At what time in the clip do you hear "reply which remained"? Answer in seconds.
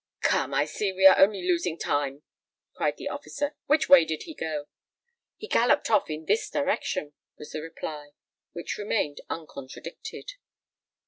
7.61-9.21